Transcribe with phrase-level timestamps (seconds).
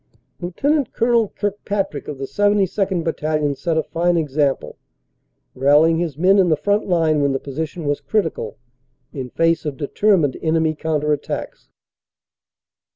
[0.41, 0.57] Lt.
[0.93, 1.27] Col.
[1.27, 3.03] Kirkpatrick of the 72nd.
[3.03, 4.75] Battalion set a fine exam ple,
[5.53, 8.57] rallying his men in the front line when the position was critical
[9.13, 11.69] in face of determined enemy counter attacks.